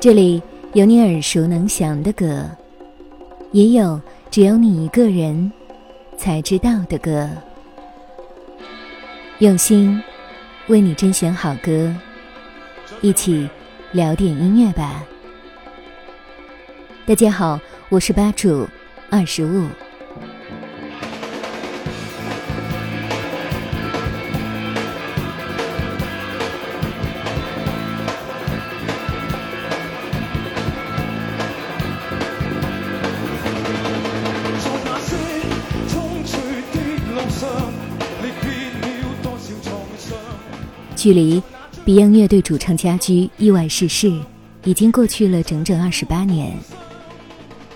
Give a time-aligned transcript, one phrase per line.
[0.00, 2.48] 这里有你耳熟能详的歌，
[3.52, 5.52] 也有只有你一个人
[6.16, 7.28] 才知道的歌。
[9.40, 10.02] 用心
[10.68, 11.94] 为你甄选好歌，
[13.02, 13.48] 一起
[13.92, 15.04] 聊点音乐吧。
[17.04, 17.60] 大家好，
[17.90, 18.66] 我是吧主
[19.10, 19.66] 二十五。
[41.08, 41.42] 距离
[41.86, 44.12] Beyond 乐队主唱家驹意外逝世，
[44.62, 46.54] 已经过去了整整二十八年。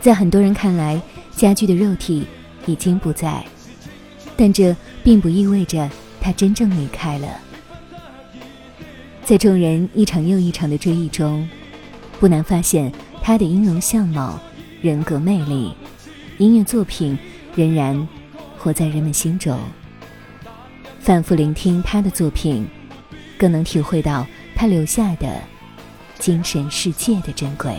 [0.00, 0.98] 在很多人看来，
[1.36, 2.26] 家驹的肉体
[2.64, 3.44] 已经不在，
[4.34, 5.90] 但这并不意味着
[6.22, 7.28] 他真正离开了。
[9.26, 11.46] 在众人一场又一场的追忆中，
[12.18, 12.90] 不难发现
[13.20, 14.40] 他的音容相貌、
[14.80, 15.74] 人格魅力、
[16.38, 17.18] 音乐作品
[17.54, 18.08] 仍然
[18.56, 19.60] 活在人们心中。
[20.98, 22.66] 反复聆听他的作品。
[23.38, 25.40] 更能体会到他留下的
[26.18, 27.78] 精神世界的珍贵。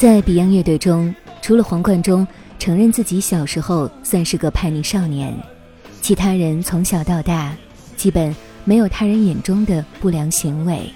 [0.00, 2.26] 在 Beyond 乐队中，除了黄贯中
[2.58, 5.36] 承认自己小时候算是个叛逆少年，
[6.00, 7.54] 其他人从小到大
[7.98, 8.34] 基本
[8.64, 10.90] 没有他人眼中的不良行为。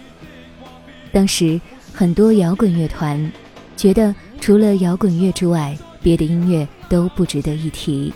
[1.12, 1.60] 当时
[1.93, 3.31] 很多摇滚乐团
[3.76, 8.10] 觉得，除了摇滚乐之外，别的音乐都不值得一提。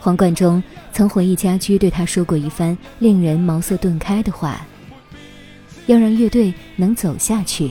[0.00, 0.60] 黄贯中
[0.92, 4.66] 曾回忆家驹对他说过一番令人茅塞顿开的话：
[5.86, 7.70] 要让乐队能走下去。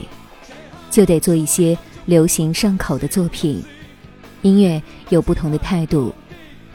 [0.92, 3.64] 就得做一些流行上口的作品，
[4.42, 6.14] 音乐有不同的态度，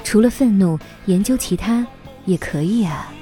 [0.04, 1.86] 除了愤怒，研究其他
[2.26, 3.14] 也可以啊。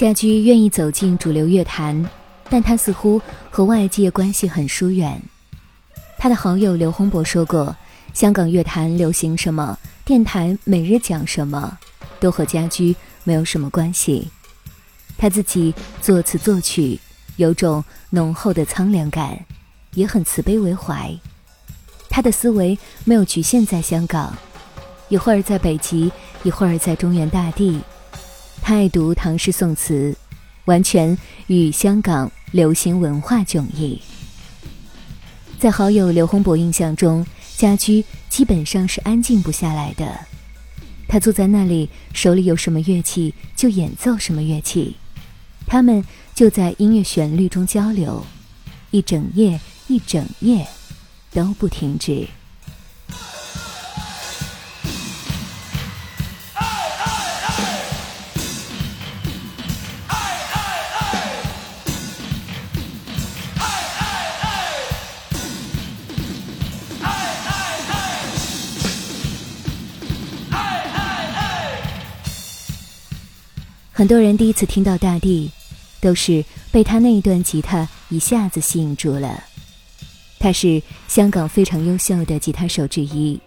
[0.00, 2.08] 家驹愿意走进主流乐坛，
[2.48, 5.20] 但他似乎和外界关系很疏远。
[6.16, 7.76] 他的好友刘洪博说过
[8.14, 11.76] ：“香港乐坛流行什么，电台每日讲什么，
[12.18, 14.30] 都和家驹没有什么关系。”
[15.18, 16.98] 他自己作词作曲，
[17.36, 19.38] 有种浓厚的苍凉感，
[19.92, 21.14] 也很慈悲为怀。
[22.08, 24.34] 他的思维没有局限在香港，
[25.10, 26.10] 一会儿在北极，
[26.42, 27.78] 一会儿在中原大地。
[28.62, 30.16] 他爱读唐诗宋词，
[30.66, 31.16] 完全
[31.48, 34.00] 与香港流行文化迥异。
[35.58, 37.26] 在好友刘洪博印象中，
[37.56, 40.20] 家驹基本上是安静不下来的。
[41.08, 44.96] 他坐在那里，手里有什么乐器就演奏什么乐器，
[45.66, 46.04] 他们
[46.34, 48.24] 就在音乐旋律中交流，
[48.90, 50.66] 一整夜一整夜
[51.32, 52.28] 都不停止。
[74.00, 75.50] 很多人第一次听到大地，
[76.00, 76.42] 都是
[76.72, 79.44] 被他那一段吉他一下子吸引住了。
[80.38, 83.38] 他是香港非常优秀的吉他手之一，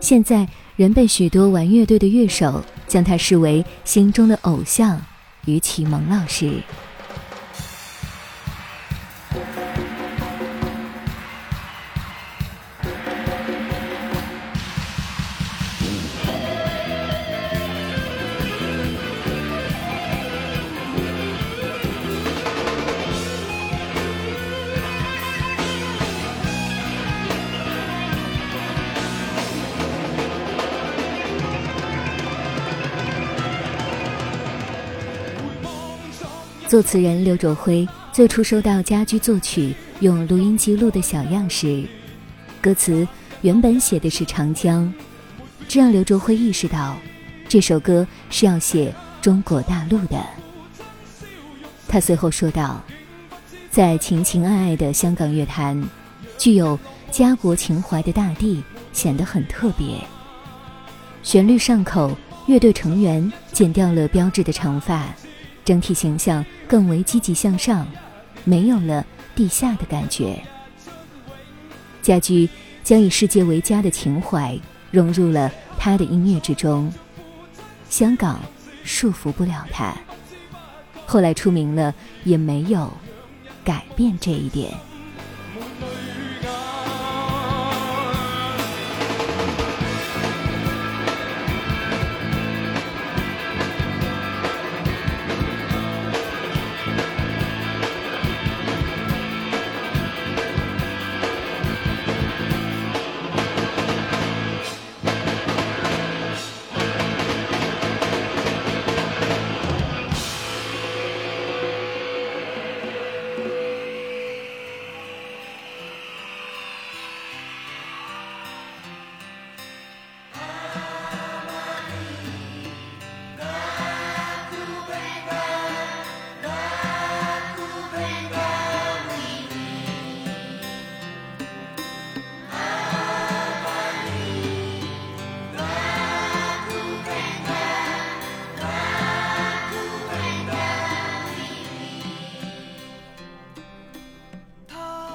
[0.00, 4.98] 现在仍被许多玩乐队的乐手将他视为心中的偶像
[5.44, 6.62] 与启蒙老师。
[36.70, 41.82] 作词人刘卓辉最初收到家驹作曲用录音机录的小样时，
[42.60, 43.04] 歌词
[43.40, 44.94] 原本写的是长江，
[45.66, 46.96] 这让刘卓辉意识到，
[47.48, 50.24] 这首歌是要写中国大陆的。
[51.88, 52.80] 他随后说道，
[53.68, 55.82] 在情情爱爱的香港乐坛，
[56.38, 56.78] 具有
[57.10, 58.62] 家国情怀的大地
[58.92, 59.96] 显得很特别。
[61.24, 62.16] 旋律上口，
[62.46, 65.12] 乐队成员剪掉了标志的长发，
[65.64, 67.86] 整体形象更为积极向上，
[68.44, 69.04] 没有了
[69.34, 70.42] 地下的感觉。
[72.02, 72.48] 家居
[72.82, 74.58] 将以世界为家的情怀
[74.90, 76.92] 融入了他的音乐之中，
[77.88, 78.40] 香港
[78.82, 79.94] 束缚不了他。
[81.06, 82.92] 后来出名了，也没有
[83.64, 84.72] 改变这一点。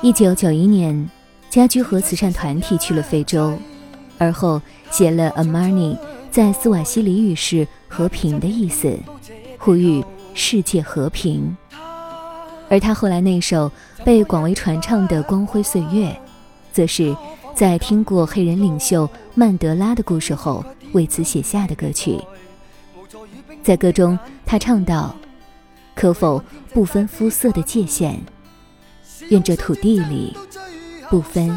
[0.05, 1.09] 一九九一年，
[1.49, 3.57] 家驹和慈善团体去了非洲，
[4.19, 4.61] 而后
[4.91, 5.97] 写了《a m a n i
[6.29, 8.95] 在斯瓦西里语是“和平”的意思，
[9.57, 10.05] 呼吁
[10.35, 11.57] 世界和平。
[12.69, 13.71] 而他后来那首
[14.03, 16.09] 被广为传唱的《光辉岁月》，
[16.71, 17.17] 则是
[17.55, 22.21] 在听过黑人领袖曼德拉的故事后为此写下的歌曲。
[23.63, 25.15] 在歌中，他唱道
[25.95, 26.39] ：“可否
[26.75, 28.15] 不分肤色的界限？”
[29.29, 30.35] 愿这土地里
[31.09, 31.49] 不分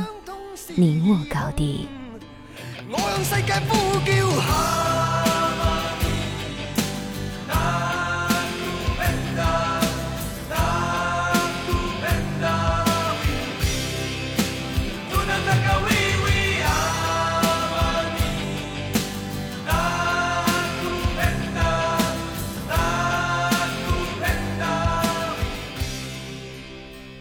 [0.76, 1.88] 你我高低。
[2.90, 4.77] 我用世界呼叫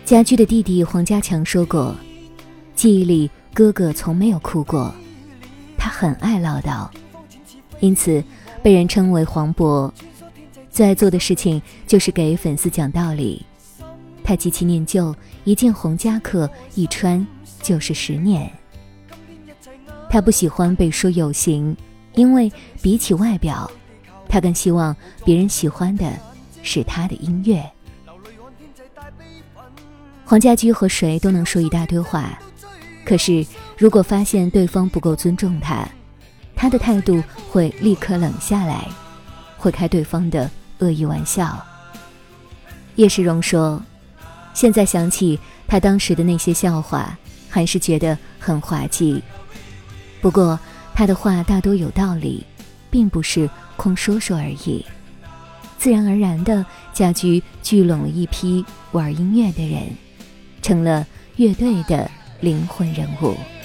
[0.08, 1.94] 家驹的弟弟黄家强说过
[2.78, 4.90] ：“记忆里，哥哥从没有哭过。
[5.78, 6.90] 他很爱唠叨，
[7.82, 8.24] 因此
[8.64, 9.92] 被人称为黄渤。
[10.72, 13.46] 最爱做的事情就是给粉丝讲道理。
[14.24, 15.14] 他极其念旧，
[15.44, 17.28] 一件红夹克一穿
[17.62, 18.50] 就是十年。
[20.10, 21.76] 他不喜欢被说有型，
[22.14, 22.50] 因为
[22.82, 23.70] 比起外表，
[24.30, 24.96] 他更希望
[25.26, 26.10] 别人喜欢的
[26.64, 27.62] 是他的音乐。”
[30.30, 32.38] 黄家驹和谁都能说一大堆话，
[33.06, 35.88] 可是如果发现对方不够尊重他，
[36.54, 38.86] 他的态度会立刻冷下来，
[39.58, 41.66] 会开对方的恶意玩笑。
[42.98, 43.82] 叶世荣说
[44.54, 47.18] ：“现在想起他当时的那些笑话，
[47.48, 49.24] 还是觉得很滑稽。
[50.20, 50.60] 不过
[50.94, 52.46] 他的话大多有道理，
[52.92, 54.86] 并不是空说说而已。
[55.80, 59.84] 自然而然的，家驹聚拢了一批玩音乐的人。”
[60.68, 61.08] 成了
[61.38, 63.57] 乐队的灵魂人物。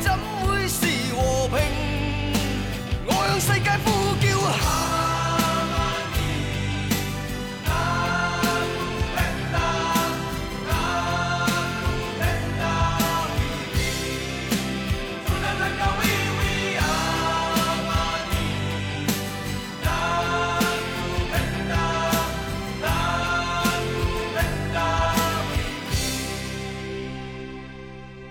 [0.00, 0.39] 怎么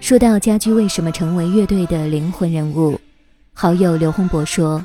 [0.10, 3.00] 说到家驹为什么成为乐队的灵魂人物，
[3.54, 4.84] 好友刘洪博说：“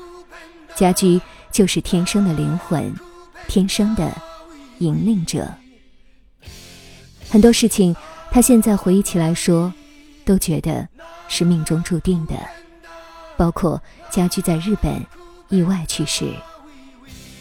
[0.76, 1.18] 家驹
[1.50, 2.94] 就是天生的灵魂，
[3.48, 4.14] 天生的
[4.80, 5.48] 引领者。
[7.30, 7.96] 很多事情，
[8.30, 9.72] 他现在回忆起来说，
[10.26, 10.86] 都觉得
[11.26, 12.34] 是命中注定的，
[13.38, 15.02] 包括家驹在日本
[15.48, 16.34] 意外去世，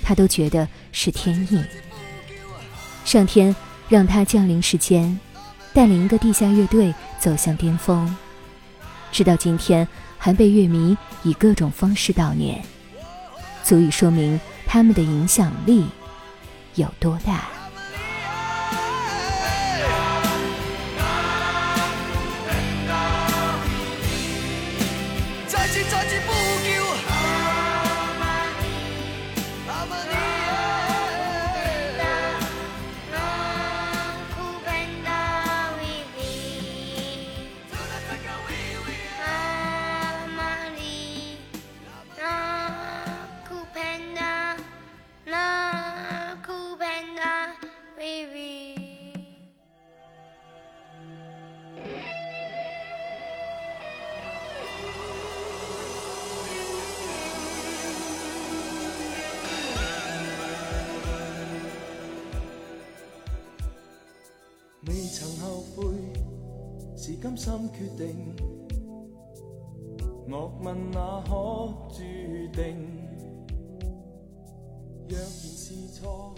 [0.01, 1.61] 他都觉得是天意。
[3.03, 3.53] 上天
[3.89, 5.19] 让他降临世间，
[5.73, 8.15] 带领一个地下乐队走向巅峰，
[9.11, 9.87] 直到今天
[10.17, 12.63] 还被乐迷以各种方式悼念，
[13.63, 15.85] 足以说明他们的影响力
[16.75, 17.52] 有多大。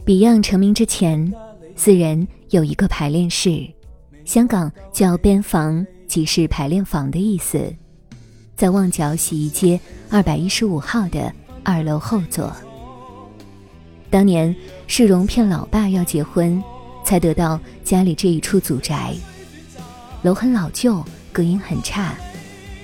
[0.05, 1.31] Beyond 成名之前，
[1.75, 3.67] 四人有一个排练室，
[4.23, 7.71] 香港叫边房，即是排练房的意思，
[8.55, 9.79] 在旺角洗衣街
[10.09, 11.31] 二百一十五号的
[11.63, 12.51] 二楼后座。
[14.09, 14.55] 当年
[14.87, 16.63] 世荣骗老爸要结婚，
[17.03, 19.13] 才得到家里这一处祖宅。
[20.25, 22.15] 楼很老旧，隔音很差，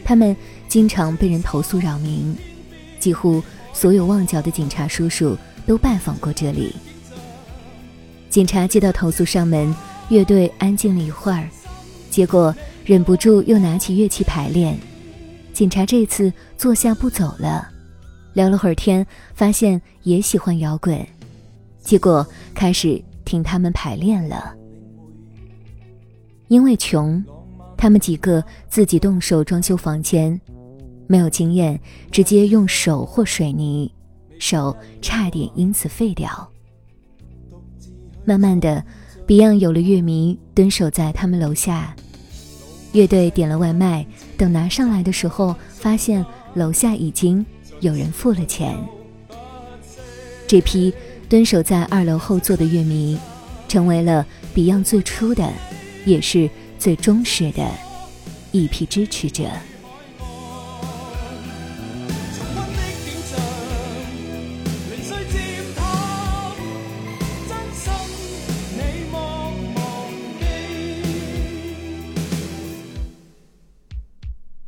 [0.05, 2.37] 他们经常被人投诉扰民，
[2.99, 3.41] 几乎
[3.73, 6.75] 所有旺角的警察叔叔都拜访过这里。
[8.29, 9.73] 警察接到投诉上门，
[10.09, 11.49] 乐队安静了一会儿，
[12.11, 12.55] 结果
[12.85, 14.77] 忍不住又拿起乐器排练。
[15.51, 17.67] 警察这次坐下不走了，
[18.33, 21.03] 聊了会儿天，发现也喜欢摇滚。
[21.83, 24.60] 结果开始听他们排练了。
[26.51, 27.23] 因为穷，
[27.77, 30.37] 他们几个自己动手装修房间，
[31.07, 31.79] 没有经验，
[32.11, 33.89] 直接用手和水泥，
[34.37, 36.51] 手差点因此废掉。
[38.25, 38.83] 慢慢的
[39.25, 41.95] ，Beyond 有了乐迷蹲守在他们楼下，
[42.91, 44.05] 乐队点了外卖，
[44.35, 47.45] 等拿上来的时候，发现楼下已经
[47.79, 48.77] 有人付了钱。
[50.45, 50.93] 这批。
[51.29, 53.17] 蹲守在二楼后座的乐迷，
[53.69, 55.49] 成为了 Beyond 最初的，
[56.05, 57.69] 也是最忠实的
[58.51, 59.43] 一批支持者。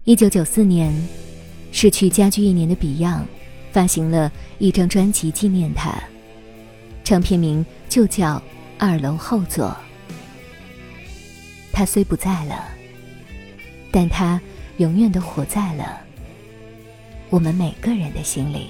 [0.06, 0.94] 一九九四年，
[1.72, 3.24] 失去家居一年的 Beyond，
[3.72, 5.94] 发行了一张专辑纪念他。
[7.06, 8.36] 唱片名就叫
[8.78, 9.68] 《二楼后座》。
[11.74, 12.70] 他虽不在了，
[13.92, 14.40] 但他
[14.78, 16.00] 永远的活在了
[17.32, 18.70] 我们每个人的心里。